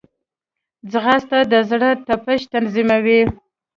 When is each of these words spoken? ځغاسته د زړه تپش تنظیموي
ځغاسته 0.91 1.39
د 1.51 1.53
زړه 1.69 1.89
تپش 2.07 2.41
تنظیموي 2.53 3.21